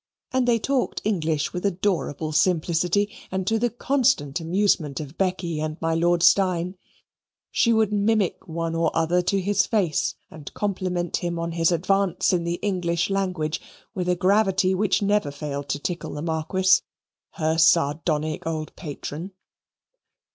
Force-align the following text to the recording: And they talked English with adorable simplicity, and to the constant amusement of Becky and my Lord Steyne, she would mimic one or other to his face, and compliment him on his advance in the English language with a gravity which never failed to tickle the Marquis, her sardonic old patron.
And 0.33 0.47
they 0.47 0.57
talked 0.57 0.99
English 1.03 1.53
with 1.53 1.63
adorable 1.63 2.31
simplicity, 2.31 3.07
and 3.31 3.45
to 3.45 3.59
the 3.59 3.69
constant 3.69 4.39
amusement 4.39 4.99
of 4.99 5.15
Becky 5.15 5.59
and 5.61 5.77
my 5.79 5.93
Lord 5.93 6.23
Steyne, 6.23 6.75
she 7.51 7.71
would 7.71 7.93
mimic 7.93 8.47
one 8.47 8.73
or 8.73 8.89
other 8.95 9.21
to 9.21 9.39
his 9.39 9.67
face, 9.67 10.15
and 10.31 10.51
compliment 10.55 11.17
him 11.17 11.37
on 11.37 11.51
his 11.51 11.71
advance 11.71 12.33
in 12.33 12.45
the 12.45 12.55
English 12.63 13.11
language 13.11 13.61
with 13.93 14.09
a 14.09 14.15
gravity 14.15 14.73
which 14.73 15.03
never 15.03 15.29
failed 15.29 15.69
to 15.69 15.77
tickle 15.77 16.15
the 16.15 16.23
Marquis, 16.23 16.81
her 17.33 17.59
sardonic 17.59 18.47
old 18.47 18.75
patron. 18.75 19.33